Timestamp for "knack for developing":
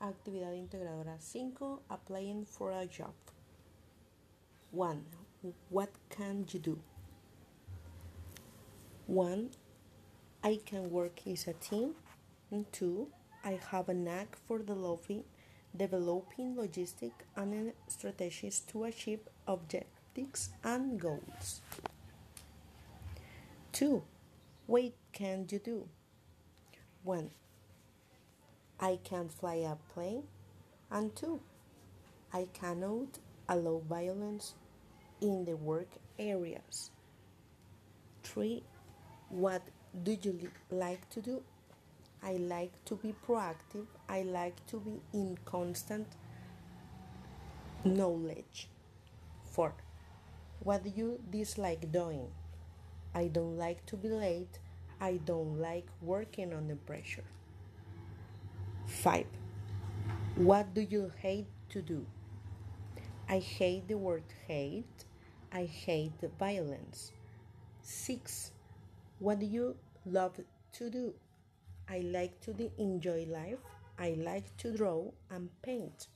13.94-15.24